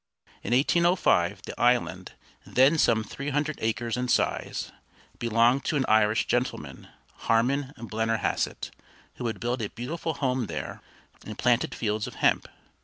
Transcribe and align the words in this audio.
In 0.41 0.51
1805 0.55 1.43
the 1.43 1.61
island, 1.61 2.13
then 2.43 2.79
some 2.79 3.03
three 3.03 3.29
hundred 3.29 3.59
acres 3.61 3.95
in 3.95 4.07
size, 4.07 4.71
belonged 5.19 5.63
to 5.65 5.75
an 5.77 5.85
Irish 5.87 6.25
gentleman, 6.25 6.87
Harman 7.27 7.71
Blennerhassett, 7.77 8.71
who 9.17 9.27
had 9.27 9.39
built 9.39 9.61
a 9.61 9.69
beautiful 9.69 10.15
home 10.15 10.47
there 10.47 10.81
and 11.23 11.37
planted 11.37 11.75
fields 11.75 12.07
of 12.07 12.15
hemp. 12.15 12.47